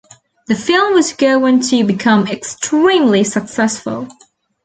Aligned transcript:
The 0.47 0.55
film 0.55 0.95
would 0.95 1.13
go 1.19 1.45
on 1.45 1.59
to 1.59 1.83
become 1.83 2.25
extremely 2.25 3.23
successful. 3.23 4.07